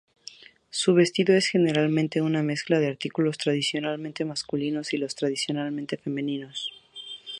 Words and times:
Su 0.71 0.95
vestido 0.95 1.35
es 1.35 1.45
generalmente 1.45 2.21
una 2.23 2.41
mezcla 2.41 2.79
de 2.79 2.87
artículos 2.87 3.37
tradicionalmente 3.37 4.25
masculinos 4.25 4.93
y 4.93 4.97
tradicionalmente 5.07 5.95
femeninos. 5.97 6.73